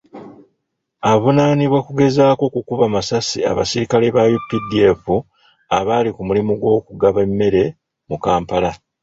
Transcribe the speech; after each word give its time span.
Avuunaanibwa 1.11 1.79
kugezaako 1.87 2.43
kukuba 2.53 2.85
masasi 2.95 3.39
abasirikale 3.51 4.05
ba 4.15 4.23
UPDF 4.37 5.03
abaali 5.77 6.09
ku 6.15 6.21
mulimu 6.27 6.51
gw'okugaba 6.61 7.19
emmere 7.27 7.63
mu 8.09 8.17
Kampala. 8.25 8.71